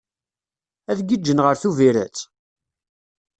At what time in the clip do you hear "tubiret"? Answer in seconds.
1.61-2.17